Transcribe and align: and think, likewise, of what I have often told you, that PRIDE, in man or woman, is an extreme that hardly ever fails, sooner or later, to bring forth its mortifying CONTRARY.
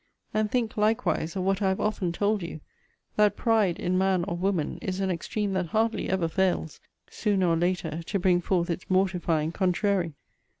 and 0.33 0.49
think, 0.49 0.77
likewise, 0.77 1.35
of 1.35 1.43
what 1.43 1.61
I 1.61 1.69
have 1.69 1.79
often 1.79 2.11
told 2.11 2.41
you, 2.41 2.59
that 3.17 3.35
PRIDE, 3.37 3.77
in 3.79 3.99
man 3.99 4.23
or 4.23 4.35
woman, 4.35 4.79
is 4.81 4.99
an 4.99 5.11
extreme 5.11 5.53
that 5.53 5.67
hardly 5.67 6.09
ever 6.09 6.27
fails, 6.27 6.79
sooner 7.11 7.47
or 7.47 7.55
later, 7.55 8.01
to 8.07 8.17
bring 8.17 8.41
forth 8.41 8.71
its 8.71 8.89
mortifying 8.89 9.51
CONTRARY. 9.51 10.15